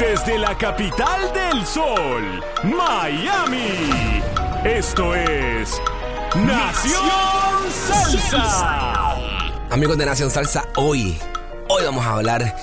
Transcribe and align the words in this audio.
Desde 0.00 0.38
la 0.38 0.56
capital 0.56 1.30
del 1.34 1.66
sol, 1.66 2.42
Miami. 2.64 4.22
Esto 4.64 5.14
es 5.14 5.78
Nación 6.36 7.02
Salsa. 7.70 9.14
Amigos 9.68 9.98
de 9.98 10.06
Nación 10.06 10.30
Salsa, 10.30 10.66
hoy, 10.76 11.18
hoy 11.68 11.84
vamos 11.84 12.06
a 12.06 12.14
hablar 12.14 12.56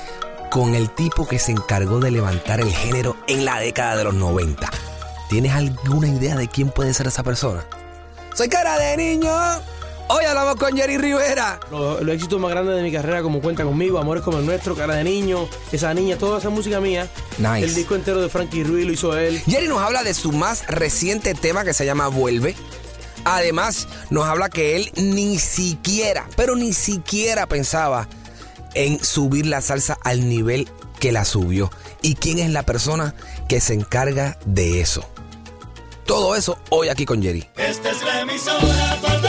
con 0.50 0.74
el 0.74 0.90
tipo 0.90 1.28
que 1.28 1.38
se 1.38 1.52
encargó 1.52 2.00
de 2.00 2.10
levantar 2.10 2.60
el 2.60 2.74
género 2.74 3.16
en 3.28 3.46
la 3.46 3.60
década 3.60 3.98
de 3.98 4.06
los 4.06 4.16
90. 4.16 4.68
¿Tienes 5.30 5.54
alguna 5.54 6.08
idea 6.08 6.36
de 6.36 6.48
quién 6.48 6.72
puede 6.72 6.96
ser 6.96 7.06
esa 7.06 7.22
persona? 7.22 7.64
Soy 8.34 8.50
cara 8.50 8.80
de 8.80 8.98
niño. 8.98 9.32
Hoy 10.10 10.24
hablamos 10.24 10.56
con 10.56 10.76
Jerry 10.76 10.98
Rivera. 10.98 11.60
Los, 11.70 12.02
los 12.02 12.16
éxitos 12.16 12.40
más 12.40 12.50
grandes 12.52 12.78
de 12.78 12.82
mi 12.82 12.92
carrera, 12.94 13.22
como 13.22 13.42
Cuenta 13.42 13.64
conmigo, 13.64 14.00
Amores 14.00 14.24
como 14.24 14.38
el 14.38 14.46
nuestro, 14.46 14.74
Cara 14.74 14.96
de 14.96 15.04
Niño, 15.04 15.50
esa 15.74 15.94
niña, 15.94 16.18
toda 16.18 16.40
esa 16.40 16.50
música 16.50 16.80
mía. 16.80 17.10
Nice. 17.38 17.66
El 17.66 17.76
disco 17.76 17.96
entero 17.96 18.22
de 18.22 18.30
Frankie 18.30 18.64
Ruiz 18.64 18.86
lo 18.86 18.94
hizo 18.94 19.18
él. 19.18 19.42
Jerry 19.46 19.68
nos 19.68 19.82
habla 19.82 20.04
de 20.04 20.14
su 20.14 20.32
más 20.32 20.66
reciente 20.68 21.34
tema 21.34 21.66
que 21.66 21.74
se 21.74 21.86
llama 21.86 22.08
Vuelve. 22.08 22.56
Además, 23.26 23.90
nos 24.10 24.26
habla 24.26 24.48
que 24.48 24.78
él 24.78 24.92
ni 24.96 25.40
siquiera, 25.40 26.26
pero 26.38 26.56
ni 26.56 26.72
siquiera 26.72 27.46
pensaba 27.46 28.08
en 28.76 29.04
subir 29.04 29.46
la 29.46 29.62
salsa 29.62 29.98
al 30.04 30.30
nivel 30.30 30.70
que 31.02 31.12
la 31.12 31.26
subió. 31.26 31.70
¿Y 32.02 32.16
quién 32.16 32.40
es 32.40 32.50
la 32.50 32.64
persona 32.64 33.14
que 33.50 33.60
se 33.60 33.74
encarga 33.74 34.38
de 34.46 34.80
eso? 34.80 35.06
Todo 36.06 36.38
eso 36.38 36.58
hoy 36.70 36.88
aquí 36.88 37.06
con 37.06 37.22
Jerry. 37.22 37.50
Esta 37.58 37.92
es 37.92 38.02
la 38.02 38.22
emisora 38.22 39.27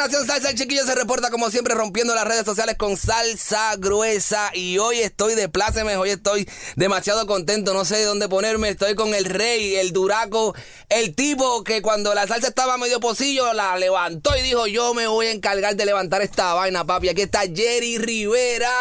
Nación 0.00 0.26
Salsa, 0.26 0.48
el 0.48 0.56
chiquillo 0.56 0.86
se 0.86 0.94
reporta 0.94 1.28
como 1.28 1.50
siempre 1.50 1.74
rompiendo 1.74 2.14
las 2.14 2.26
redes 2.26 2.46
sociales 2.46 2.76
con 2.78 2.96
salsa 2.96 3.76
gruesa 3.76 4.50
y 4.54 4.78
hoy 4.78 5.00
estoy 5.00 5.34
de 5.34 5.50
plácemes, 5.50 5.98
hoy 5.98 6.08
estoy 6.08 6.48
demasiado 6.74 7.26
contento, 7.26 7.74
no 7.74 7.84
sé 7.84 7.98
de 7.98 8.04
dónde 8.06 8.26
ponerme, 8.26 8.70
estoy 8.70 8.94
con 8.94 9.14
el 9.14 9.26
rey, 9.26 9.74
el 9.74 9.92
duraco, 9.92 10.54
el 10.88 11.14
tipo 11.14 11.62
que 11.64 11.82
cuando 11.82 12.14
la 12.14 12.26
salsa 12.26 12.48
estaba 12.48 12.78
medio 12.78 12.98
pocillo 12.98 13.52
la 13.52 13.76
levantó 13.76 14.30
y 14.38 14.40
dijo 14.40 14.66
yo 14.66 14.94
me 14.94 15.06
voy 15.06 15.26
a 15.26 15.32
encargar 15.32 15.76
de 15.76 15.84
levantar 15.84 16.22
esta 16.22 16.54
vaina 16.54 16.86
papi, 16.86 17.10
aquí 17.10 17.20
está 17.20 17.40
Jerry 17.40 17.98
Rivera. 17.98 18.72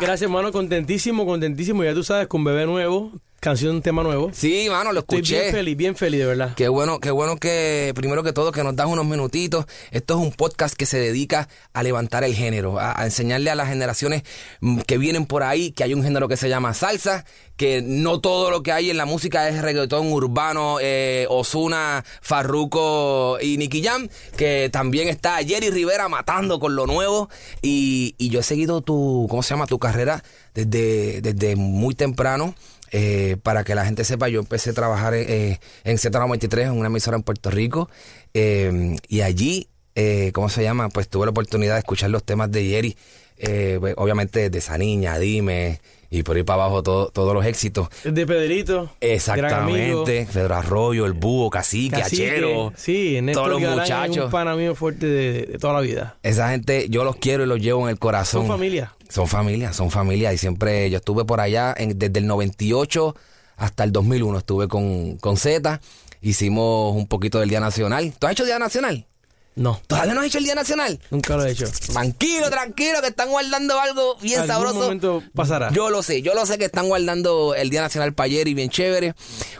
Gracias, 0.00 0.22
hermano, 0.22 0.50
contentísimo, 0.50 1.24
contentísimo. 1.24 1.84
Ya 1.84 1.94
tú 1.94 2.02
sabes, 2.02 2.26
con 2.26 2.42
bebé 2.42 2.66
nuevo, 2.66 3.12
canción, 3.40 3.82
tema 3.82 4.02
nuevo. 4.02 4.30
Sí, 4.32 4.66
mano, 4.68 4.92
lo 4.92 5.00
Estoy 5.00 5.18
escuché. 5.18 5.40
bien 5.40 5.52
feliz, 5.52 5.76
bien 5.76 5.96
feliz, 5.96 6.20
de 6.20 6.26
verdad. 6.26 6.54
Qué 6.56 6.68
bueno, 6.68 6.98
qué 7.00 7.10
bueno 7.10 7.36
que 7.36 7.92
primero 7.94 8.22
que 8.22 8.32
todo 8.32 8.52
que 8.52 8.64
nos 8.64 8.74
das 8.76 8.86
unos 8.86 9.06
minutitos. 9.06 9.66
Esto 9.90 10.14
es 10.14 10.20
un 10.20 10.32
podcast 10.32 10.74
que 10.76 10.86
se 10.86 10.98
dedica 10.98 11.48
a 11.72 11.82
levantar 11.82 12.24
el 12.24 12.34
género, 12.34 12.78
a, 12.78 13.00
a 13.00 13.04
enseñarle 13.04 13.50
a 13.50 13.54
las 13.54 13.68
generaciones 13.68 14.22
mm, 14.60 14.80
que 14.80 14.98
vienen 14.98 15.26
por 15.26 15.42
ahí 15.42 15.72
que 15.72 15.84
hay 15.84 15.94
un 15.94 16.02
género 16.02 16.28
que 16.28 16.36
se 16.36 16.48
llama 16.48 16.74
salsa, 16.74 17.24
que 17.56 17.82
no 17.82 18.20
todo 18.20 18.50
lo 18.50 18.62
que 18.62 18.72
hay 18.72 18.90
en 18.90 18.96
la 18.96 19.04
música 19.04 19.48
es 19.48 19.62
reggaetón 19.62 20.12
urbano, 20.12 20.78
eh, 20.80 21.26
Osuna, 21.28 22.04
Farruko 22.20 23.38
y 23.40 23.56
Nicky 23.58 23.82
Jam, 23.82 24.08
que 24.36 24.68
también 24.72 25.08
está 25.08 25.36
Jerry 25.44 25.70
Rivera 25.70 26.08
matando 26.08 26.58
con 26.60 26.74
lo 26.76 26.86
nuevo 26.86 27.28
y, 27.62 28.14
y 28.18 28.30
yo 28.30 28.40
he 28.40 28.42
seguido 28.42 28.80
tu, 28.80 29.26
¿cómo 29.28 29.42
se 29.42 29.50
llama? 29.50 29.66
Tu 29.66 29.78
carrera 29.78 30.22
desde, 30.54 31.20
desde 31.20 31.56
muy 31.56 31.94
temprano. 31.94 32.54
Eh, 32.92 33.36
para 33.42 33.64
que 33.64 33.74
la 33.74 33.84
gente 33.84 34.04
sepa, 34.04 34.28
yo 34.28 34.40
empecé 34.40 34.70
a 34.70 34.72
trabajar 34.74 35.14
eh, 35.14 35.60
en 35.84 35.96
Z93, 35.98 36.62
en 36.62 36.72
una 36.72 36.86
emisora 36.88 37.16
en 37.16 37.22
Puerto 37.22 37.50
Rico, 37.50 37.88
eh, 38.34 38.96
y 39.08 39.20
allí, 39.20 39.68
eh, 39.94 40.30
¿cómo 40.32 40.48
se 40.48 40.62
llama? 40.62 40.88
Pues 40.88 41.08
tuve 41.08 41.26
la 41.26 41.30
oportunidad 41.30 41.74
de 41.74 41.80
escuchar 41.80 42.10
los 42.10 42.24
temas 42.24 42.50
de 42.50 42.64
Jerry, 42.64 42.96
eh, 43.36 43.76
pues, 43.80 43.94
obviamente 43.98 44.48
de 44.50 44.58
esa 44.58 44.78
niña, 44.78 45.18
Dime, 45.18 45.80
y 46.10 46.22
por 46.22 46.36
ahí 46.36 46.42
para 46.42 46.62
abajo 46.64 46.82
todo- 46.82 47.10
todos 47.10 47.34
los 47.34 47.44
éxitos. 47.44 47.88
De 48.04 48.26
Pedrito. 48.26 48.90
Exactamente, 49.00 50.26
Pedro 50.32 50.54
Arroyo, 50.54 51.04
el 51.06 51.12
búho, 51.12 51.50
cacique, 51.50 51.98
Cacique. 52.00 52.28
Achero, 52.30 52.72
Sí, 52.76 53.20
Néstor 53.20 53.44
todos 53.44 53.60
los 53.60 53.62
Galán 53.70 53.84
es 53.84 53.90
muchachos. 53.90 54.24
un 54.26 54.30
pana 54.30 54.56
mío 54.56 54.74
fuerte 54.74 55.06
de, 55.06 55.42
de 55.46 55.58
toda 55.58 55.74
la 55.74 55.80
vida. 55.80 56.16
Esa 56.22 56.50
gente, 56.50 56.88
yo 56.88 57.04
los 57.04 57.16
quiero 57.16 57.44
y 57.44 57.46
los 57.46 57.60
llevo 57.60 57.82
en 57.84 57.90
el 57.90 57.98
corazón. 57.98 58.42
Son 58.42 58.48
familia. 58.48 58.94
Son 59.08 59.26
familia, 59.26 59.72
son 59.72 59.90
familia. 59.90 60.32
Y 60.32 60.38
siempre 60.38 60.88
yo 60.90 60.98
estuve 60.98 61.24
por 61.24 61.40
allá 61.40 61.74
en- 61.76 61.98
desde 61.98 62.18
el 62.20 62.26
98 62.26 63.14
hasta 63.56 63.84
el 63.84 63.92
2001. 63.92 64.38
Estuve 64.38 64.68
con, 64.68 65.16
con 65.18 65.36
Z. 65.36 65.80
Hicimos 66.20 66.94
un 66.96 67.06
poquito 67.06 67.38
del 67.40 67.48
Día 67.48 67.60
Nacional. 67.60 68.12
¿Tú 68.18 68.26
has 68.26 68.32
hecho 68.32 68.44
Día 68.44 68.58
Nacional? 68.58 69.06
No, 69.54 69.80
¿Todavía 69.88 70.14
no 70.14 70.20
has 70.20 70.26
hecho 70.26 70.38
el 70.38 70.44
Día 70.44 70.54
Nacional? 70.54 71.00
nunca 71.10 71.36
lo 71.36 71.44
he 71.44 71.50
hecho. 71.50 71.66
Tranquilo, 71.92 72.48
tranquilo, 72.48 73.00
que 73.00 73.08
están 73.08 73.28
guardando 73.28 73.80
algo 73.80 74.16
bien 74.22 74.38
Algún 74.40 74.54
sabroso. 74.54 74.80
momento 74.82 75.20
pasará. 75.34 75.72
Yo 75.72 75.90
lo 75.90 76.04
sé, 76.04 76.22
yo 76.22 76.32
lo 76.34 76.46
sé 76.46 76.58
que 76.58 76.66
están 76.66 76.86
guardando 76.86 77.56
el 77.56 77.68
Día 77.68 77.80
Nacional 77.80 78.12
para 78.14 78.30
Jerry, 78.30 78.54
bien 78.54 78.70
chévere. 78.70 79.14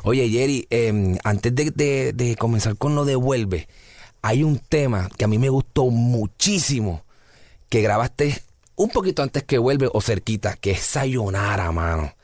Oye, 0.05 0.29
Jerry, 0.29 0.69
eh, 0.71 1.19
antes 1.25 1.53
de, 1.53 1.73
de- 1.73 2.13
de 2.13 2.37
comenzar 2.37 2.77
con 2.77 2.95
lo 2.95 3.05
de 3.05 3.17
Vuelve, 3.17 3.67
hay 4.23 4.45
un 4.45 4.61
tema 4.61 5.09
que 5.17 5.25
a 5.25 5.29
mí 5.29 5.37
me 5.39 5.49
gustó 5.49 5.87
muchísimo, 5.87 7.03
que 7.69 7.83
grabaste 7.83 8.41
un 8.79 8.91
poquito 8.91 9.23
antes 9.23 9.43
que 9.43 9.59
Vuelve 9.59 9.89
o 9.93 10.01
cerquita, 10.01 10.57
que 10.57 10.71
es 10.71 10.81
Sayonara, 10.81 11.71
mano, 11.73 12.15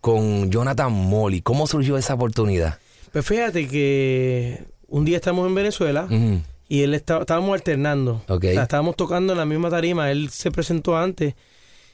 con 0.00 0.50
Jonathan 0.50 0.92
Molly. 0.92 1.40
¿Cómo 1.40 1.66
surgió 1.66 1.96
esa 1.96 2.14
oportunidad? 2.14 2.78
Pues 3.12 3.24
fíjate 3.24 3.68
que 3.68 4.64
un 4.88 5.04
día 5.04 5.16
estamos 5.16 5.46
en 5.46 5.54
Venezuela 5.54 6.08
y 6.68 6.82
él 6.82 6.94
estaba, 6.94 7.20
estábamos 7.20 7.54
alternando. 7.54 8.22
Ok. 8.28 8.44
O 8.44 8.52
sea, 8.52 8.62
estábamos 8.64 8.96
tocando 8.96 9.32
en 9.32 9.38
la 9.38 9.46
misma 9.46 9.70
tarima. 9.70 10.10
Él 10.10 10.30
se 10.30 10.50
presentó 10.50 10.96
antes 10.96 11.34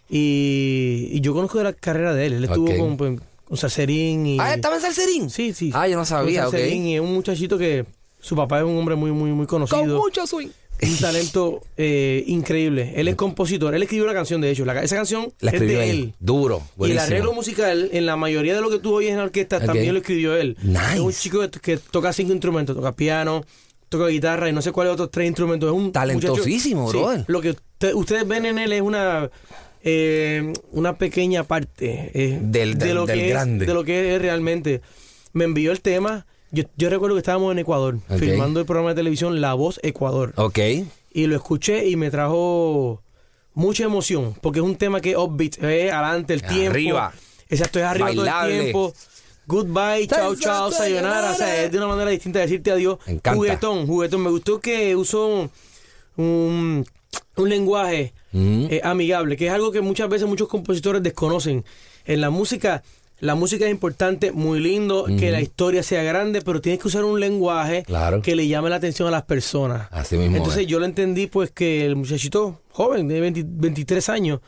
y, 0.09 1.09
y 1.13 1.21
yo 1.21 1.35
conozco 1.35 1.59
de 1.59 1.65
la 1.65 1.73
carrera 1.75 2.15
de 2.15 2.27
él. 2.27 2.33
Él 2.35 2.45
estuvo 2.45 2.75
con, 2.77 2.97
pues, 2.97 3.21
con 3.45 3.57
Salserín 3.57 4.27
y... 4.27 4.41
Ah, 4.41 4.55
¿estaba 4.55 4.77
en 4.77 4.83
Salserín? 4.83 5.31
Sí, 5.31 5.53
sí. 5.53 5.71
Ah, 5.75 5.89
yo 5.89 5.97
no 5.97 6.07
sabía, 6.07 6.45
Con. 6.45 6.53
Salserín 6.53 6.87
Y 6.87 6.95
es 6.95 7.01
un 7.03 7.13
muchachito 7.13 7.59
que 7.59 7.85
su 8.19 8.35
papá 8.35 8.59
es 8.59 8.65
un 8.65 8.77
hombre 8.79 8.97
muy, 8.97 9.13
muy, 9.13 9.31
muy 9.33 9.47
conocido. 9.47 9.81
Con 9.81 9.97
mucho 9.97 10.27
swing. 10.27 10.49
Un 10.83 10.97
talento 11.01 11.63
eh, 11.77 12.25
increíble. 12.27 12.93
Él 12.97 13.09
es 13.09 13.15
compositor. 13.17 13.75
Él 13.75 13.83
escribió 13.83 14.07
la 14.07 14.13
canción, 14.15 14.41
de 14.41 14.51
hecho. 14.51 14.65
La, 14.65 14.83
esa 14.83 14.97
canción 14.97 15.33
La 15.41 15.51
es 15.53 15.61
de 15.61 15.91
él. 15.91 15.97
él. 15.99 16.13
Duro, 16.21 16.63
Y 16.81 16.91
el 16.91 16.99
arreglo 16.99 17.33
musical, 17.33 17.89
en 17.93 18.07
la 18.07 18.17
mayoría 18.17 18.55
de 18.55 18.61
lo 18.61 18.71
que 18.71 18.79
tú 18.79 18.95
oyes 18.95 19.11
en 19.13 19.19
la 19.19 19.25
orquesta, 19.25 19.61
también 19.61 19.93
lo 19.95 20.01
escribió 20.01 20.37
él. 20.37 20.57
Nice. 20.63 20.95
Es 20.95 21.01
un 21.01 21.13
chico 21.13 21.41
que, 21.51 21.61
que 21.61 21.77
toca 21.79 22.13
cinco 22.13 22.33
instrumentos. 22.33 22.77
Toca 22.77 22.93
piano, 22.93 23.45
toca 23.89 24.07
guitarra 24.09 24.49
y 24.49 24.53
no 24.53 24.61
sé 24.63 24.73
cuáles 24.73 24.93
otros 24.93 25.11
tres 25.11 25.27
instrumentos. 25.27 25.69
Es 25.71 25.75
un 25.77 25.93
Talentosísimo, 25.93 26.89
brother. 26.89 27.25
Lo 27.29 27.41
que 27.41 27.51
usted- 27.51 27.95
ustedes 27.95 28.27
ven 28.29 28.47
en 28.47 28.59
él 28.59 28.73
es 28.73 28.83
una... 28.83 29.31
eh, 29.83 30.53
una 30.73 30.99
pequeña 30.99 31.45
parte 31.45 32.11
eh, 32.15 32.39
Del- 32.43 32.77
de, 32.79 32.87
del- 32.87 32.95
lo 32.97 33.07
del 33.07 33.21
que 33.21 33.29
grande. 33.29 33.65
es, 33.65 33.69
de 33.69 33.75
lo 33.75 33.85
que 33.85 34.15
es 34.15 34.21
realmente. 34.23 34.81
Me 35.33 35.45
envió 35.45 35.73
el 35.73 35.81
tema. 35.81 36.27
Yo, 36.53 36.65
yo 36.77 36.89
recuerdo 36.91 37.17
que 37.17 37.21
estábamos 37.21 37.53
en 37.53 37.59
Ecuador, 37.59 37.99
filmando 38.19 38.61
el 38.61 38.67
programa 38.67 38.91
de 38.91 38.95
televisión 38.97 39.41
La 39.41 39.55
Voz 39.55 39.81
Ecuador 39.83 40.33
Ok. 40.37 40.59
y 41.13 41.27
lo 41.27 41.35
escuché 41.37 41.89
y 41.89 41.97
me 41.97 42.11
trajo 42.11 43.03
mucha 43.55 43.85
emoción, 43.85 44.35
porque 44.41 44.61
es 44.61 44.65
un 44.65 44.77
tema 44.77 45.01
que 45.01 45.11
es 45.13 45.17
upbeat, 45.17 45.63
es 45.63 45.93
adelante 45.93 46.35
el 46.35 46.43
tiempo. 46.43 46.71
Arriba. 46.71 47.13
Exacto, 47.49 47.79
es 47.79 47.85
arriba 47.85 48.09
todo 48.11 48.17
Bailable. 48.25 48.57
el 48.57 48.63
tiempo. 48.65 48.95
Goodbye, 49.49 50.07
chao, 50.09 50.35
chao, 50.35 50.71
sayonara. 50.73 51.31
O 51.31 51.35
sea, 51.35 51.65
es 51.65 51.71
de 51.71 51.79
una 51.79 51.87
manera 51.87 52.11
distinta 52.11 52.41
de 52.41 52.47
decirte 52.47 52.73
adiós. 52.73 52.99
Me 53.07 53.13
encanta. 53.15 53.37
Juguetón, 53.37 53.87
juguetón. 53.87 54.23
Me 54.23 54.31
gustó 54.31 54.61
que 54.61 54.97
usó 54.97 55.49
un, 56.17 56.87
un 57.37 57.49
lenguaje 57.49 58.13
Mm. 58.33 58.67
eh, 58.71 58.81
amigable, 58.85 59.37
que 59.37 59.47
es 59.47 59.53
algo 59.53 59.73
que 59.73 59.81
muchas 59.81 60.09
veces 60.11 60.29
muchos 60.29 60.49
compositores 60.49 61.03
desconocen. 61.03 61.65
En 62.05 62.21
la 62.21 62.29
música, 62.29 62.83
la 63.21 63.35
música 63.35 63.65
es 63.65 63.71
importante, 63.71 64.31
muy 64.33 64.61
lindo, 64.61 65.07
que 65.19 65.31
la 65.31 65.41
historia 65.41 65.83
sea 65.83 66.03
grande, 66.03 66.43
pero 66.43 66.61
tienes 66.61 66.81
que 66.81 66.89
usar 66.89 67.05
un 67.05 67.19
lenguaje 67.19 67.83
Claro. 67.85 68.21
que 68.23 68.37
le 68.37 68.47
llame 68.47 68.69
la 68.71 68.77
atención 68.77 69.09
a 69.09 69.11
las 69.11 69.23
personas. 69.23 69.89
Así 69.91 70.17
mismo 70.17 70.37
Entonces 70.37 70.63
es. 70.63 70.67
yo 70.69 70.79
lo 70.79 70.85
entendí 70.85 71.27
pues 71.27 71.51
que 71.51 71.87
el 71.87 71.97
muchachito 71.97 72.61
joven 72.71 73.09
de 73.09 73.21
20 73.21 73.45
23 73.47 74.09
años... 74.11 74.41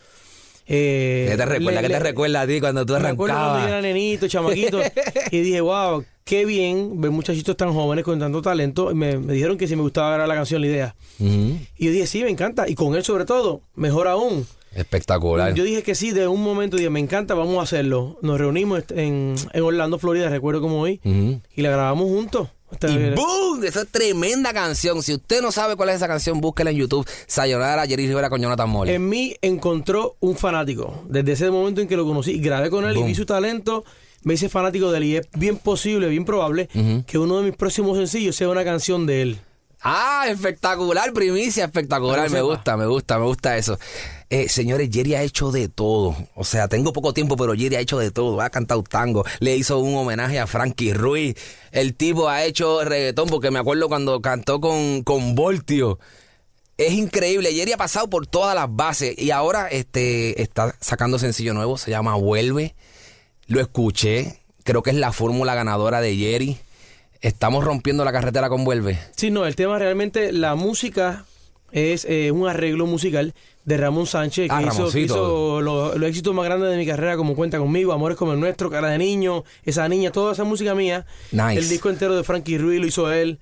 Eh, 0.71 1.29
¿Qué 1.31 1.37
te 1.39 1.47
recuerda? 1.47 1.81
le- 1.81 1.87
¿Qué 1.89 1.95
te 1.95 1.99
le- 1.99 2.11
recuerda 2.11 2.41
a 2.43 2.47
ti 2.47 2.61
cuando 2.61 2.85
tú 2.85 2.95
acuerdo 2.95 3.17
cuando 3.17 3.35
yo 3.35 3.41
arrancabas? 3.41 3.69
era 3.69 3.81
nenito, 3.81 4.29
chamaquito, 4.29 4.81
y 5.31 5.41
dije, 5.41 5.63
wow, 5.63 6.05
qué 6.25 6.45
bien 6.45 7.01
ver 7.01 7.11
muchachitos 7.11 7.57
tan 7.57 7.73
jóvenes 7.73 8.05
con 8.05 8.19
tanto 8.19 8.43
talento. 8.43 8.91
Y 8.91 8.95
me, 8.95 9.17
me 9.19 9.33
dijeron 9.33 9.57
que 9.57 9.67
si 9.67 9.77
me 9.77 9.81
gustaba 9.83 10.11
grabar 10.11 10.29
la 10.29 10.35
canción, 10.35 10.61
la 10.61 10.67
idea. 10.67 10.97
Y 11.19 11.87
yo 11.87 11.91
dije, 11.91 12.07
sí, 12.07 12.23
me 12.23 12.29
encanta. 12.29 12.69
Y 12.69 12.75
con 12.75 12.95
él 12.97 13.03
sobre 13.03 13.25
todo, 13.25 13.63
mejor 13.77 14.09
aún. 14.09 14.47
Espectacular. 14.75 15.55
Yo 15.55 15.65
dije 15.65 15.83
que 15.83 15.95
sí, 15.95 16.13
de 16.13 16.29
un 16.29 16.43
momento 16.43 16.77
dije, 16.77 16.91
me 16.91 17.01
encanta, 17.01 17.35
vamos 17.35 17.59
a 17.59 17.63
hacerlo. 17.63 18.19
Nos 18.23 18.39
reunimos 18.39 18.85
en, 18.91 19.35
en 19.53 19.63
Orlando, 19.63 19.99
Florida, 19.99 20.29
recuerdo 20.29 20.61
como 20.61 20.81
hoy, 20.81 21.01
y 21.05 21.63
la 21.63 21.71
grabamos 21.71 22.07
juntos. 22.09 22.49
Y 22.83 23.15
¡boom! 23.15 23.65
Esa 23.65 23.83
es 23.83 23.89
tremenda 23.89 24.53
canción. 24.53 25.03
Si 25.03 25.15
usted 25.15 25.41
no 25.41 25.51
sabe 25.53 25.75
cuál 25.75 25.89
es 25.89 25.97
esa 25.97 26.07
canción, 26.07 26.41
búsquela 26.41 26.71
en 26.71 26.77
YouTube. 26.77 27.09
Sayonara, 27.27 27.87
Jerry 27.87 28.07
Rivera 28.07 28.29
con 28.29 28.43
Jonathan 28.43 28.69
Molly. 28.69 28.93
En 28.93 29.09
mí 29.09 29.35
encontró 29.41 30.17
un 30.21 30.37
fanático. 30.37 31.03
Desde 31.09 31.33
ese 31.33 31.51
momento 31.51 31.81
en 31.81 31.89
que 31.89 31.97
lo 31.97 32.05
conocí, 32.05 32.39
grabé 32.41 32.69
con 32.69 32.85
él 32.85 32.97
y 32.99 33.03
vi 33.05 33.15
su 33.15 33.25
talento, 33.25 33.85
me 34.23 34.35
hice 34.35 34.51
fanático 34.51 34.93
de 34.93 34.99
él. 34.99 35.05
Y 35.05 35.17
es 35.17 35.29
bien 35.35 35.57
posible, 35.57 36.09
bien 36.09 36.27
probable, 36.27 36.69
que 37.07 37.17
uno 37.17 37.39
de 37.39 37.45
mis 37.45 37.57
próximos 37.57 37.97
sencillos 37.97 38.37
sea 38.37 38.51
una 38.51 38.65
canción 38.65 39.07
de 39.07 39.23
él. 39.23 39.39
Ah, 39.81 40.27
espectacular, 40.29 41.13
primicia, 41.13 41.65
espectacular. 41.65 42.29
Me 42.31 42.43
gusta, 42.43 42.77
me 42.77 42.87
gusta, 42.87 43.19
me 43.19 43.25
gusta 43.25 43.57
eso. 43.57 43.79
Eh, 44.31 44.51
señores, 44.51 44.91
Jerry 44.93 45.15
ha 45.15 45.23
hecho 45.23 45.51
de 45.51 45.69
todo. 45.69 46.15
O 46.35 46.45
sea, 46.45 46.69
tengo 46.69 46.93
poco 46.93 47.15
tiempo, 47.15 47.37
pero 47.37 47.55
Jerry 47.55 47.77
ha 47.77 47.81
hecho 47.81 47.99
de 47.99 48.11
todo. 48.11 48.41
Ha 48.43 48.51
cantado 48.51 48.83
tango, 48.83 49.25
le 49.41 49.57
hizo 49.57 49.79
un 49.79 49.97
homenaje 49.97 50.39
a 50.39 50.47
Frankie 50.47 50.93
Ruiz. 50.93 51.35
El 51.73 51.95
tipo 51.95 52.29
ha 52.29 52.45
hecho 52.45 52.85
reggaetón, 52.85 53.29
porque 53.29 53.51
me 53.51 53.59
acuerdo 53.59 53.89
cuando 53.89 54.21
cantó 54.21 54.61
con, 54.61 55.03
con 55.03 55.35
Voltio. 55.35 55.99
Es 56.77 56.93
increíble. 56.93 57.55
Jerry 57.55 57.73
ha 57.73 57.79
pasado 57.79 58.09
por 58.09 58.27
todas 58.27 58.55
las 58.55 58.67
bases 58.71 59.19
y 59.19 59.31
ahora 59.31 59.67
este, 59.69 60.41
está 60.43 60.77
sacando 60.81 61.19
sencillo 61.19 61.55
nuevo. 61.55 61.79
Se 61.79 61.91
llama 61.91 62.15
Vuelve. 62.15 62.75
Lo 63.47 63.61
escuché. 63.61 64.41
Creo 64.63 64.83
que 64.83 64.91
es 64.91 64.97
la 64.97 65.13
fórmula 65.13 65.55
ganadora 65.55 66.03
de 66.03 66.15
Jerry. 66.15 66.59
Estamos 67.21 67.65
rompiendo 67.65 68.05
la 68.05 68.13
carretera 68.13 68.49
con 68.49 68.65
Vuelve. 68.65 68.99
Sí, 69.17 69.31
no, 69.31 69.47
el 69.47 69.57
tema 69.57 69.79
realmente, 69.79 70.31
la 70.33 70.55
música 70.55 71.25
es 71.73 72.05
eh, 72.09 72.31
un 72.31 72.49
arreglo 72.49 72.87
musical 72.87 73.35
de 73.65 73.77
Ramón 73.77 74.07
Sánchez, 74.07 74.49
que 74.49 74.55
Ah, 74.55 74.63
hizo, 74.63 74.71
que 74.71 74.77
Ramoncito. 74.79 75.05
hizo 75.15 75.61
lo- 75.61 75.99
los 75.99 76.09
éxitos 76.09 76.35
más 76.35 76.45
grandes 76.47 76.71
de 76.71 76.77
mi 76.79 76.87
carrera, 76.87 77.17
como 77.17 77.35
Cuenta 77.37 77.59
Conmigo, 77.59 77.93
Amores 77.93 78.17
como 78.17 78.33
el 78.33 78.41
Nuestro, 78.41 78.71
Cara 78.71 78.89
de 78.89 78.99
Niño, 78.99 79.45
Esa 79.65 79.87
Niña, 79.89 80.11
toda 80.11 80.33
esa 80.33 80.45
música 80.45 80.75
mía. 80.75 81.05
Nice. 81.33 81.59
El 81.59 81.69
disco 81.69 81.91
entero 81.91 82.17
de 82.17 82.25
Frankie 82.25 82.57
Ruiz 82.59 82.81
lo 82.81 82.87
hizo 82.87 83.13
él. 83.13 83.39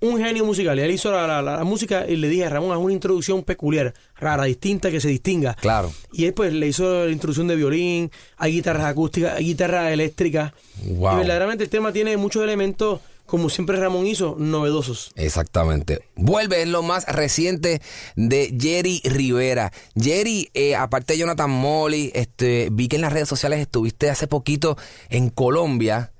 Un 0.00 0.18
genio 0.18 0.44
musical. 0.44 0.76
Y 0.78 0.82
él 0.82 0.90
hizo 0.90 1.12
la, 1.12 1.28
la- 1.28 1.40
la- 1.42 1.56
la 1.58 1.64
música 1.64 2.04
y 2.08 2.16
le 2.16 2.28
dije 2.28 2.44
a 2.44 2.48
Ramón, 2.50 2.72
haz 2.72 2.78
una 2.78 2.92
introducción 2.92 3.44
peculiar, 3.44 3.94
rara, 4.16 4.44
distinta, 4.44 4.90
que 4.90 5.00
se 5.00 5.06
distinga. 5.08 5.54
Claro. 5.54 5.92
Y 6.12 6.24
él 6.24 6.34
pues 6.34 6.52
le 6.52 6.66
hizo 6.66 7.04
la 7.06 7.10
introducción 7.12 7.46
de 7.46 7.54
violín, 7.54 8.10
hay 8.36 8.52
guitarras 8.52 8.86
acústicas, 8.86 9.36
hay 9.36 9.44
guitarras 9.44 9.92
eléctricas. 9.92 10.52
Wow. 10.84 11.14
Y 11.14 11.16
verdaderamente 11.18 11.62
el 11.64 11.70
tema 11.70 11.92
tiene 11.92 12.16
muchos 12.16 12.42
elementos, 12.42 12.98
como 13.32 13.48
siempre 13.48 13.78
Ramón 13.78 14.06
hizo, 14.06 14.36
novedosos. 14.38 15.10
Exactamente. 15.16 16.04
Vuelve 16.16 16.60
es 16.60 16.68
lo 16.68 16.82
más 16.82 17.06
reciente 17.06 17.80
de 18.14 18.54
Jerry 18.60 19.00
Rivera. 19.04 19.72
Jerry, 19.98 20.50
eh, 20.52 20.76
aparte 20.76 21.14
de 21.14 21.20
Jonathan 21.20 21.48
Molly, 21.48 22.12
este, 22.14 22.68
vi 22.70 22.88
que 22.88 22.96
en 22.96 23.00
las 23.00 23.14
redes 23.14 23.30
sociales 23.30 23.60
estuviste 23.60 24.10
hace 24.10 24.26
poquito 24.26 24.76
en 25.08 25.30
Colombia 25.30 26.12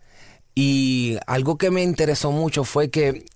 y 0.55 1.19
algo 1.27 1.59
que 1.59 1.71
me 1.71 1.83
interesó 1.83 2.33
mucho 2.33 2.65
fue 2.65 2.89
que 2.89 3.27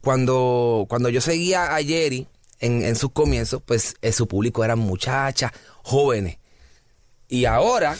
cuando, 0.00 0.86
cuando 0.88 1.10
yo 1.10 1.20
seguía 1.20 1.76
a 1.76 1.82
Jerry 1.82 2.26
en, 2.60 2.82
en 2.82 2.96
sus 2.96 3.12
comienzos, 3.12 3.60
pues 3.62 3.94
eh, 4.00 4.12
su 4.12 4.26
público 4.26 4.64
eran 4.64 4.78
muchachas 4.78 5.52
jóvenes. 5.82 6.38
Y 7.28 7.44
ahora 7.44 7.94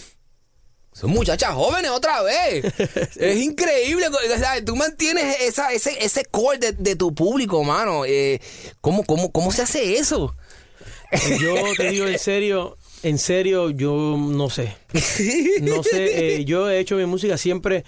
son 0.92 1.10
muchachas 1.10 1.54
jóvenes 1.54 1.90
otra 1.90 2.22
vez. 2.22 2.64
es 3.16 3.36
increíble. 3.42 4.06
o 4.08 4.38
sea, 4.38 4.62
tú 4.64 4.76
mantienes 4.76 5.40
esa, 5.40 5.72
ese, 5.72 5.96
ese 6.04 6.24
core 6.26 6.58
de, 6.58 6.72
de 6.72 6.96
tu 6.96 7.14
público, 7.14 7.64
mano. 7.64 8.04
Eh, 8.04 8.40
¿cómo, 8.80 9.04
cómo, 9.04 9.32
¿Cómo 9.32 9.52
se 9.52 9.62
hace 9.62 9.94
eso? 9.98 10.34
Yo 11.40 11.54
te 11.76 11.90
digo 11.90 12.06
en 12.06 12.18
serio, 12.18 12.76
en 13.02 13.18
serio, 13.18 13.70
yo 13.70 14.16
no 14.18 14.48
sé. 14.48 14.74
No 15.60 15.82
sé, 15.82 16.36
eh, 16.36 16.44
yo 16.44 16.70
he 16.70 16.78
hecho 16.78 16.96
mi 16.96 17.06
música 17.06 17.36
siempre. 17.36 17.84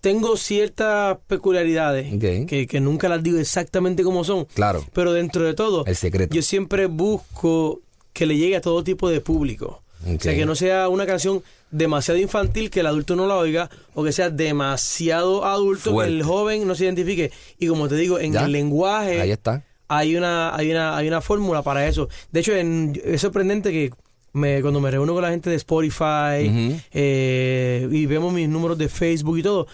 Tengo 0.00 0.36
ciertas 0.36 1.16
peculiaridades 1.26 2.12
que, 2.46 2.66
que 2.66 2.80
nunca 2.80 3.08
las 3.08 3.22
digo 3.22 3.38
exactamente 3.38 4.02
como 4.02 4.22
son. 4.24 4.44
Claro. 4.46 4.84
Pero 4.92 5.12
dentro 5.12 5.44
de 5.44 5.54
todo, 5.54 5.84
El 5.86 5.96
secreto. 5.96 6.34
yo 6.34 6.42
siempre 6.42 6.86
busco 6.86 7.80
que 8.12 8.26
le 8.26 8.36
llegue 8.36 8.56
a 8.56 8.60
todo 8.60 8.84
tipo 8.84 9.08
de 9.08 9.20
público. 9.20 9.83
O 10.06 10.20
sea, 10.20 10.34
que 10.34 10.46
no 10.46 10.54
sea 10.54 10.88
una 10.88 11.06
canción 11.06 11.42
demasiado 11.70 12.20
infantil 12.20 12.70
que 12.70 12.80
el 12.80 12.86
adulto 12.86 13.16
no 13.16 13.26
la 13.26 13.36
oiga 13.36 13.68
o 13.94 14.04
que 14.04 14.12
sea 14.12 14.30
demasiado 14.30 15.44
adulto 15.44 15.90
Fuerte. 15.92 16.12
que 16.12 16.18
el 16.18 16.22
joven 16.24 16.66
no 16.66 16.74
se 16.74 16.84
identifique. 16.84 17.32
Y 17.58 17.66
como 17.66 17.88
te 17.88 17.96
digo, 17.96 18.18
en 18.18 18.32
¿Ya? 18.32 18.44
el 18.44 18.52
lenguaje 18.52 19.20
Ahí 19.20 19.30
está. 19.32 19.62
hay 19.88 20.16
una 20.16 20.54
hay 20.54 20.70
una 20.70 20.96
hay 20.96 21.08
una 21.08 21.20
fórmula 21.20 21.62
para 21.62 21.86
eso 21.88 22.08
de 22.32 22.40
hecho 22.40 22.54
en- 22.54 23.00
es 23.04 23.20
sorprendente 23.20 23.70
que 23.72 23.90
me, 24.32 24.60
cuando 24.62 24.80
me 24.80 24.90
reúno 24.90 25.12
con 25.14 25.22
la 25.22 25.30
gente 25.30 25.48
de 25.50 25.56
Spotify 25.56 26.82
eh, 26.92 27.88
y 27.90 28.06
vemos 28.06 28.32
mis 28.32 28.48
números 28.48 28.76
de 28.78 28.88
Facebook 28.88 29.38
y 29.38 29.42
todo 29.42 29.66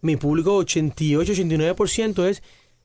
mi 0.00 0.16
público 0.16 0.54
88 0.56 1.32
89% 1.32 2.26
es 2.28 2.42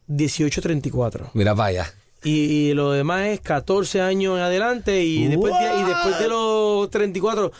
18 0.07 0.61
34 0.61 1.31
Mira 1.33 1.51
allá. 1.57 1.91
Y, 2.23 2.69
y 2.69 2.73
lo 2.73 2.91
demás 2.91 3.27
es 3.27 3.41
14 3.41 4.01
años 4.01 4.37
en 4.37 4.43
adelante 4.43 5.03
y 5.03 5.27
después 5.27 5.53
de, 5.53 5.79
y 5.79 5.83
después 5.83 6.19
de 6.19 6.27
los 6.29 6.89
34 6.89 7.51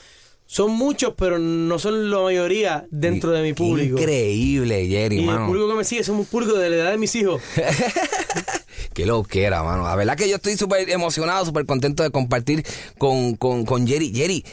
son 0.45 0.71
muchos 0.71 1.13
pero 1.17 1.39
no 1.39 1.79
son 1.79 2.11
la 2.11 2.19
mayoría 2.19 2.85
dentro 2.91 3.31
de 3.31 3.41
mi 3.41 3.49
Qué 3.49 3.55
público 3.55 3.97
Increíble, 3.99 4.87
Jerry, 4.87 5.15
y 5.17 5.19
el 5.19 5.25
mano. 5.25 5.47
público 5.47 5.69
que 5.69 5.75
me 5.75 5.83
sigue 5.83 6.03
somos 6.03 6.21
un 6.21 6.25
público 6.27 6.57
de 6.57 6.69
la 6.69 6.75
edad 6.75 6.91
de 6.91 6.97
mis 6.97 7.15
hijos 7.15 7.41
Qué 8.93 9.05
loquera, 9.07 9.63
mano. 9.63 9.83
La 9.85 9.95
verdad 9.95 10.15
que 10.15 10.29
yo 10.29 10.35
estoy 10.35 10.55
súper 10.55 10.87
emocionado, 10.89 11.43
súper 11.45 11.65
contento 11.65 12.03
de 12.03 12.11
compartir 12.11 12.63
con, 12.99 13.35
con, 13.37 13.65
con 13.65 13.87
Jerry. 13.87 14.13
Jerry, 14.13 14.45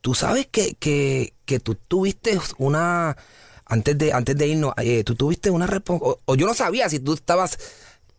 tú 0.00 0.14
sabes 0.14 0.48
que, 0.50 0.74
que, 0.80 1.32
que 1.44 1.60
tú 1.60 1.76
tuviste 1.76 2.38
una... 2.58 3.16
Antes 3.66 3.96
de, 3.96 4.12
antes 4.12 4.36
de 4.36 4.48
irnos, 4.48 4.74
eh, 4.78 5.04
tú 5.04 5.14
tuviste 5.14 5.48
una 5.50 5.66
responsabilidad... 5.68 6.18
O, 6.26 6.32
o 6.32 6.34
yo 6.34 6.46
no 6.46 6.54
sabía 6.54 6.88
si 6.88 6.98
tú 6.98 7.14
estabas 7.14 7.56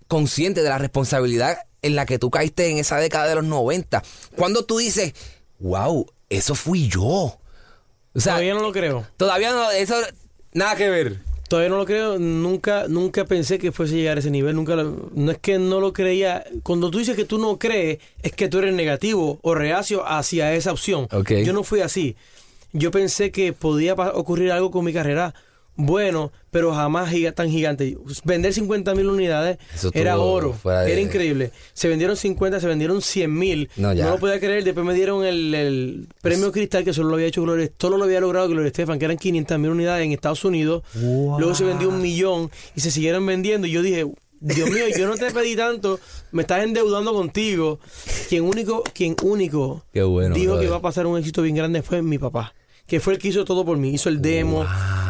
consciente 0.08 0.62
de 0.64 0.70
la 0.70 0.78
responsabilidad 0.78 1.58
en 1.82 1.96
la 1.96 2.06
que 2.06 2.20
tú 2.20 2.30
caíste 2.32 2.70
en 2.70 2.78
esa 2.78 2.98
década 2.98 3.28
de 3.28 3.36
los 3.36 3.44
90. 3.46 4.04
Cuando 4.36 4.66
tú 4.66 4.78
dices, 4.78 5.14
wow, 5.60 6.06
eso 6.30 6.56
fui 6.56 6.88
yo. 6.88 7.04
O 7.04 8.20
sea, 8.20 8.34
todavía 8.34 8.54
no 8.54 8.62
lo 8.62 8.72
creo 8.72 9.06
todavía 9.18 9.52
no, 9.52 9.70
eso, 9.72 9.96
nada 10.54 10.76
que 10.76 10.90
ver. 10.90 11.20
Todavía 11.50 11.70
no 11.70 11.78
lo 11.78 11.86
creo, 11.86 12.18
nunca 12.18 12.86
nunca 12.88 13.26
pensé 13.26 13.60
que 13.60 13.72
fuese 13.72 13.94
a 13.94 13.98
llegar 13.98 14.18
a 14.18 14.20
ese 14.20 14.32
nivel, 14.32 14.56
nunca 14.56 14.76
lo- 14.76 15.12
no 15.14 15.32
es 15.32 15.38
que 15.38 15.60
no 15.60 15.80
lo 15.80 15.94
creía, 15.94 16.44
cuando 16.64 16.90
tú 16.90 16.98
dices 16.98 17.16
que 17.16 17.26
tú 17.26 17.38
no 17.38 17.60
crees, 17.60 18.00
es 18.24 18.32
que 18.32 18.48
tú 18.48 18.58
eres 18.60 18.74
negativo 18.74 19.38
o 19.44 19.54
reacio 19.54 20.08
hacia 20.08 20.54
esa 20.56 20.72
opción. 20.72 21.08
Ok. 21.12 21.32
Yo 21.46 21.54
no 21.54 21.64
fui 21.64 21.82
así. 21.82 22.16
Yo 22.74 22.90
pensé 22.90 23.32
que 23.32 23.54
podía 23.54 23.94
ocurrir 23.94 24.52
algo 24.52 24.72
con 24.72 24.84
mi 24.86 24.92
carrera 24.92 25.36
bueno, 25.78 26.32
pero 26.52 26.74
jamás 26.74 27.12
giga- 27.12 27.34
tan 27.34 27.50
gigante. 27.50 27.98
Vender 28.24 28.54
50 28.54 28.96
mil 28.96 29.08
unidades 29.08 29.58
Eso 29.74 29.92
era 29.94 30.18
oro, 30.20 30.50
de- 30.86 30.92
era 30.94 31.02
increíble. 31.02 31.52
Se 31.74 31.88
vendieron 31.90 32.16
50, 32.16 32.60
se 32.60 32.68
vendieron 32.68 33.02
100 33.02 33.34
mil. 33.38 33.70
No, 34.06 34.12
lo 34.12 34.20
podía 34.20 34.40
creer. 34.40 34.64
Después 34.64 34.86
me 34.86 34.94
dieron 34.94 35.26
el, 35.26 35.54
el 35.54 36.08
premio 36.22 36.52
Cristal, 36.52 36.84
que 36.86 36.94
solo 36.94 37.10
lo 37.10 37.16
había 37.16 37.28
hecho 37.28 37.42
Gloria, 37.42 37.70
solo 37.80 37.98
lo 37.98 38.06
había 38.06 38.22
logrado 38.22 38.48
Gloria 38.48 38.68
Estefan, 38.68 39.00
que 39.00 39.06
eran 39.06 39.18
500 39.18 39.60
mil 39.60 39.72
unidades 39.72 40.06
en 40.06 40.12
Estados 40.14 40.46
Unidos. 40.46 40.84
Luego 40.94 41.54
se 41.56 41.64
vendió 41.66 41.90
un 41.90 42.02
millón 42.02 42.50
y 42.76 42.80
se 42.80 42.90
siguieron 42.92 43.26
vendiendo. 43.26 43.68
Y 43.68 43.72
yo 43.72 43.82
dije, 43.82 44.06
Dios 44.40 44.70
mío, 44.70 44.84
yo 44.98 45.08
no 45.08 45.16
te 45.16 45.32
pedí 45.32 45.56
tanto, 45.56 46.00
me 46.32 46.44
estás 46.44 46.64
endeudando 46.64 47.14
contigo. 47.14 47.80
Quien 48.30 48.44
único, 48.44 48.84
quien 48.94 49.16
único 49.24 49.84
bueno, 50.10 50.36
dijo 50.36 50.58
que 50.60 50.66
iba 50.66 50.76
a 50.78 50.82
pasar 50.82 51.06
un 51.08 51.18
éxito 51.18 51.42
bien 51.42 51.56
grande 51.56 51.82
fue 51.82 52.02
mi 52.02 52.18
papá. 52.18 52.54
Que 52.88 53.00
fue 53.00 53.14
el 53.14 53.20
que 53.20 53.30
hizo 53.30 53.46
todo 53.46 53.66
por 53.66 53.78
mí. 53.78 53.90
Hizo 53.90 54.10
el 54.10 54.22
demo. 54.22 54.66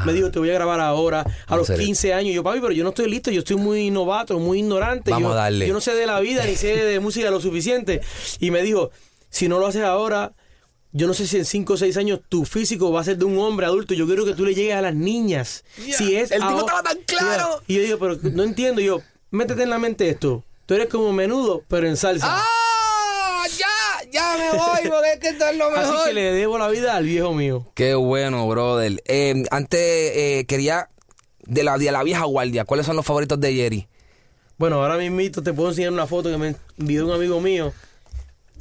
Me 0.05 0.13
dijo, 0.13 0.31
te 0.31 0.39
voy 0.39 0.49
a 0.49 0.53
grabar 0.53 0.79
ahora. 0.79 1.25
A 1.47 1.55
los 1.57 1.69
a 1.69 1.73
hacer 1.73 1.85
15 1.85 2.13
años. 2.13 2.35
Yo, 2.35 2.43
papi, 2.43 2.59
pero 2.59 2.71
yo 2.71 2.83
no 2.83 2.89
estoy 2.89 3.09
listo. 3.09 3.31
Yo 3.31 3.39
estoy 3.39 3.57
muy 3.57 3.91
novato, 3.91 4.39
muy 4.39 4.59
ignorante. 4.59 5.11
Vamos 5.11 5.29
yo, 5.29 5.33
a 5.33 5.35
darle. 5.35 5.67
Yo 5.67 5.73
no 5.73 5.81
sé 5.81 5.93
de 5.93 6.05
la 6.05 6.19
vida 6.19 6.45
ni 6.45 6.55
sé 6.55 6.75
de 6.75 6.99
música 6.99 7.29
lo 7.31 7.41
suficiente. 7.41 8.01
Y 8.39 8.51
me 8.51 8.61
dijo, 8.61 8.91
si 9.29 9.47
no 9.47 9.59
lo 9.59 9.67
haces 9.67 9.83
ahora, 9.83 10.33
yo 10.93 11.07
no 11.07 11.13
sé 11.13 11.27
si 11.27 11.37
en 11.37 11.45
5 11.45 11.73
o 11.73 11.77
6 11.77 11.97
años 11.97 12.21
tu 12.29 12.45
físico 12.45 12.91
va 12.91 13.01
a 13.01 13.03
ser 13.03 13.17
de 13.17 13.25
un 13.25 13.37
hombre 13.39 13.65
adulto. 13.65 13.93
Yo 13.93 14.05
quiero 14.05 14.23
que 14.23 14.33
tú 14.33 14.45
le 14.45 14.55
llegues 14.55 14.75
a 14.75 14.81
las 14.81 14.95
niñas. 14.95 15.65
si 15.75 16.15
es 16.15 16.31
el 16.31 16.41
tipo 16.41 16.59
estaba 16.59 16.83
tan 16.83 16.97
claro. 17.05 17.61
Y 17.67 17.75
yo 17.75 17.81
digo, 17.81 17.99
pero 17.99 18.17
no 18.31 18.43
entiendo. 18.43 18.79
Y 18.79 18.85
yo, 18.85 19.01
métete 19.31 19.63
en 19.63 19.69
la 19.69 19.79
mente 19.79 20.09
esto. 20.09 20.45
Tú 20.65 20.73
eres 20.73 20.87
como 20.87 21.11
menudo, 21.11 21.63
pero 21.67 21.87
en 21.87 21.97
salsa. 21.97 22.39
¡Ah! 22.39 22.54
Ya, 24.11 24.35
me 24.37 24.57
voy, 24.57 24.89
porque 24.91 25.13
es 25.13 25.19
que 25.19 25.27
esto 25.29 25.47
es 25.47 25.57
lo 25.57 25.65
Así 25.69 25.89
mejor. 25.91 26.07
que 26.07 26.13
le 26.13 26.31
debo 26.33 26.57
la 26.57 26.67
vida 26.69 26.95
al 26.95 27.05
viejo 27.05 27.33
mío. 27.33 27.65
Qué 27.75 27.95
bueno, 27.95 28.47
brother. 28.47 29.01
Eh, 29.05 29.43
antes 29.51 29.79
eh, 29.79 30.45
quería 30.47 30.89
de 31.45 31.63
la, 31.63 31.77
de 31.77 31.91
la 31.91 32.03
vieja 32.03 32.25
guardia. 32.25 32.65
¿Cuáles 32.65 32.85
son 32.85 32.95
los 32.95 33.05
favoritos 33.05 33.39
de 33.39 33.53
Jerry? 33.53 33.87
Bueno, 34.57 34.81
ahora 34.81 34.97
mismito 34.97 35.43
te 35.43 35.51
puedo 35.53 35.69
enseñar 35.69 35.91
una 35.91 36.07
foto 36.07 36.29
que 36.29 36.37
me 36.37 36.55
envió 36.77 37.05
un 37.05 37.11
amigo 37.11 37.41
mío 37.41 37.73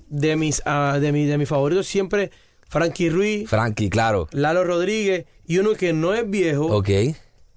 de 0.08 0.36
mis, 0.36 0.62
ah, 0.64 0.98
de, 1.00 1.12
mi- 1.12 1.26
de 1.26 1.38
mis 1.38 1.48
favoritos 1.48 1.86
siempre, 1.86 2.30
Frankie 2.68 3.10
Ruiz, 3.10 3.48
Frankie, 3.48 3.90
claro. 3.90 4.28
Lalo 4.32 4.64
Rodríguez 4.64 5.26
y 5.46 5.58
uno 5.58 5.74
que 5.74 5.92
no 5.92 6.14
es 6.14 6.28
viejo, 6.28 6.66
Ok. 6.66 6.88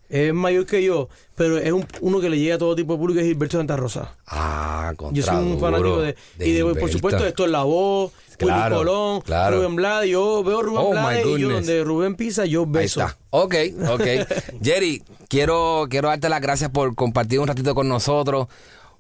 Es 0.10 0.34
mayor 0.34 0.66
que 0.66 0.84
yo, 0.84 1.10
pero 1.36 1.58
es 1.58 1.72
un- 1.72 1.86
uno 2.02 2.20
que 2.20 2.30
le 2.30 2.40
llega 2.40 2.56
a 2.56 2.58
todo 2.58 2.76
tipo 2.76 2.94
de 2.94 3.00
público, 3.00 3.20
es 3.20 3.26
Gilberto 3.26 3.58
Santa 3.58 3.76
Rosa. 3.76 4.16
Ah, 4.28 4.94
contra 4.96 5.16
Yo 5.16 5.24
soy 5.24 5.46
un 5.52 5.60
fanático 5.60 6.02
de... 6.02 6.16
y 6.40 6.52
de, 6.54 6.64
por 6.76 6.92
supuesto, 6.92 7.26
esto 7.26 7.46
es 7.46 7.52
La 7.52 7.64
Voz, 7.64 8.12
Claro, 8.38 8.76
Willy 8.76 8.78
Colón, 8.86 9.22
claro. 9.22 9.58
Rubén 9.58 9.76
Blades. 9.76 10.12
Yo 10.12 10.44
veo 10.44 10.62
Rubén 10.62 10.84
Oh, 10.86 10.92
Blades 10.92 11.26
y 11.26 11.40
yo 11.40 11.50
donde 11.50 11.84
Rubén 11.84 12.14
pisa, 12.16 12.46
yo 12.46 12.62
Ahí 12.66 12.70
beso. 12.70 13.02
está. 13.02 13.18
Ok, 13.32 13.56
ok. 13.90 14.04
Jerry, 14.64 15.02
quiero, 15.28 15.88
quiero 15.90 16.10
darte 16.10 16.30
las 16.30 16.40
gracias 16.40 16.70
por 16.70 16.94
compartir 16.94 17.40
un 17.40 17.48
ratito 17.48 17.74
con 17.74 17.88
nosotros. 17.90 18.48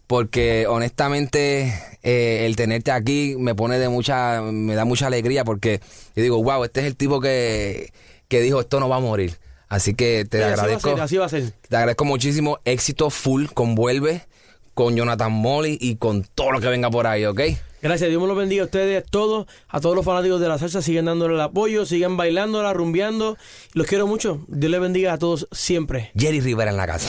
Porque 0.07 0.65
honestamente 0.67 1.73
eh, 2.01 2.45
el 2.45 2.55
tenerte 2.55 2.91
aquí 2.91 3.35
me 3.37 3.53
pone 3.55 3.77
de 3.77 3.89
mucha, 3.89 4.41
me 4.41 4.73
da 4.73 4.85
mucha 4.85 5.07
alegría 5.07 5.43
porque 5.43 5.81
yo 6.15 6.23
digo, 6.23 6.41
wow, 6.41 6.63
este 6.63 6.79
es 6.79 6.85
el 6.85 6.95
tipo 6.95 7.19
que, 7.19 7.91
que 8.29 8.39
dijo 8.41 8.61
esto 8.61 8.79
no 8.79 8.87
va 8.89 8.95
a 8.95 8.99
morir. 9.01 9.37
Así 9.69 9.93
que 9.95 10.25
te 10.25 10.37
Sí, 10.37 10.43
así 10.43 10.49
va 10.49 10.49
a 10.49 10.53
agradezco. 10.63 10.89
ser, 10.91 11.01
así 11.01 11.17
va 11.17 11.25
a 11.25 11.29
ser. 11.29 11.51
Te 11.67 11.75
agradezco 11.75 12.05
muchísimo. 12.05 12.59
Éxito 12.65 13.09
full 13.09 13.47
con 13.53 13.75
Vuelve, 13.75 14.25
con 14.73 14.95
Jonathan 14.95 15.31
Molly 15.31 15.77
y 15.81 15.95
con 15.97 16.23
todo 16.23 16.51
lo 16.51 16.61
que 16.61 16.67
venga 16.67 16.89
por 16.89 17.05
ahí, 17.07 17.25
¿ok? 17.25 17.41
Gracias, 17.79 18.09
Dios 18.09 18.19
me 18.21 18.27
los 18.27 18.35
bendiga 18.37 18.63
a 18.63 18.65
ustedes 18.65 19.03
todos, 19.09 19.45
a 19.69 19.79
todos 19.79 19.95
los 19.95 20.03
fanáticos 20.03 20.39
de 20.41 20.47
la 20.47 20.57
salsa, 20.57 20.81
sigan 20.81 21.05
dándole 21.05 21.35
el 21.35 21.41
apoyo, 21.41 21.85
sigan 21.85 22.17
bailándola, 22.17 22.73
rumbeando. 22.73 23.37
Los 23.73 23.85
quiero 23.85 24.07
mucho. 24.07 24.43
Dios 24.47 24.71
les 24.71 24.81
bendiga 24.81 25.13
a 25.13 25.17
todos 25.19 25.47
siempre. 25.51 26.11
Jerry 26.17 26.39
Rivera 26.41 26.71
en 26.71 26.77
la 26.77 26.87
casa. 26.87 27.07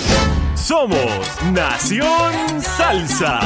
Somos 0.57 0.99
Nación 1.53 2.62
Salsa. 2.62 3.41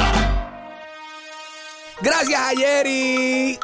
Gracias 2.01 2.41
a 2.41 2.51
Jerry. 2.57 3.59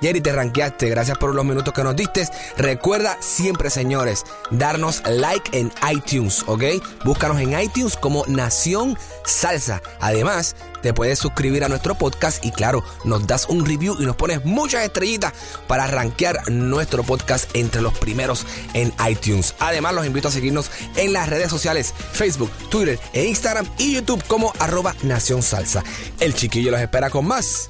Jerry, 0.00 0.20
te 0.20 0.32
ranqueaste. 0.32 0.88
Gracias 0.88 1.18
por 1.18 1.34
los 1.34 1.44
minutos 1.44 1.72
que 1.74 1.84
nos 1.84 1.96
diste. 1.96 2.28
Recuerda 2.56 3.16
siempre, 3.20 3.70
señores, 3.70 4.24
darnos 4.50 5.02
like 5.06 5.58
en 5.58 5.72
iTunes, 5.90 6.44
¿ok? 6.46 6.64
Búscanos 7.04 7.40
en 7.40 7.58
iTunes 7.58 7.96
como 7.96 8.24
Nación 8.26 8.98
Salsa. 9.24 9.82
Además, 10.00 10.56
te 10.82 10.94
puedes 10.94 11.18
suscribir 11.18 11.64
a 11.64 11.68
nuestro 11.68 11.94
podcast 11.94 12.44
y, 12.44 12.50
claro, 12.50 12.82
nos 13.04 13.26
das 13.26 13.46
un 13.48 13.66
review 13.66 13.96
y 13.98 14.06
nos 14.06 14.16
pones 14.16 14.44
muchas 14.44 14.84
estrellitas 14.84 15.32
para 15.66 15.86
rankear 15.86 16.50
nuestro 16.50 17.02
podcast 17.02 17.54
entre 17.54 17.82
los 17.82 17.96
primeros 17.98 18.46
en 18.74 18.92
iTunes. 19.08 19.54
Además, 19.58 19.94
los 19.94 20.06
invito 20.06 20.28
a 20.28 20.32
seguirnos 20.32 20.70
en 20.96 21.12
las 21.12 21.28
redes 21.28 21.50
sociales, 21.50 21.94
Facebook, 22.12 22.50
Twitter 22.70 22.98
e 23.12 23.26
Instagram 23.26 23.66
y 23.78 23.94
YouTube 23.94 24.24
como 24.26 24.52
arroba 24.58 24.94
Nación 25.02 25.42
Salsa. 25.42 25.84
El 26.18 26.34
chiquillo 26.34 26.70
los 26.70 26.80
espera 26.80 27.10
con 27.10 27.26
más 27.26 27.68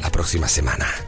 la 0.00 0.10
próxima 0.10 0.48
semana. 0.48 1.07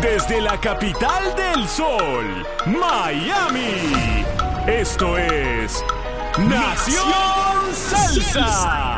Desde 0.00 0.40
la 0.40 0.60
capital 0.60 1.34
del 1.34 1.66
sol, 1.66 2.46
Miami. 2.66 4.24
Esto 4.66 5.18
es 5.18 5.84
Nación 6.38 7.74
Salsa. 7.74 8.97